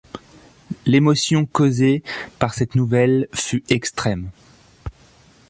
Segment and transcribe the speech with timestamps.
[0.87, 2.01] L’émotion causée
[2.39, 4.31] par cette nouvelle fut extrême.